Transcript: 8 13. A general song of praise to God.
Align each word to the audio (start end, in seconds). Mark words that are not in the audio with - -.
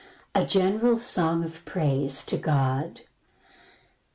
8 0.33 0.41
13. 0.41 0.41
A 0.41 0.45
general 0.71 0.97
song 0.97 1.43
of 1.43 1.63
praise 1.63 2.23
to 2.23 2.35
God. 2.35 3.01